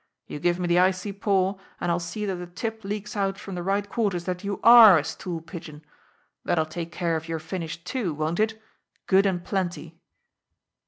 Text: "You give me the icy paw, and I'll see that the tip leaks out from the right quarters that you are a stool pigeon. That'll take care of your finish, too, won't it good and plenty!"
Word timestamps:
"You 0.25 0.39
give 0.39 0.59
me 0.59 0.65
the 0.67 0.79
icy 0.79 1.11
paw, 1.13 1.59
and 1.79 1.91
I'll 1.91 1.99
see 1.99 2.25
that 2.25 2.37
the 2.37 2.47
tip 2.47 2.83
leaks 2.83 3.15
out 3.15 3.37
from 3.37 3.53
the 3.53 3.61
right 3.61 3.87
quarters 3.87 4.23
that 4.23 4.43
you 4.43 4.59
are 4.63 4.97
a 4.97 5.03
stool 5.03 5.41
pigeon. 5.41 5.85
That'll 6.43 6.65
take 6.65 6.91
care 6.91 7.15
of 7.15 7.27
your 7.27 7.37
finish, 7.37 7.83
too, 7.83 8.11
won't 8.11 8.39
it 8.39 8.59
good 9.05 9.27
and 9.27 9.43
plenty!" 9.45 9.99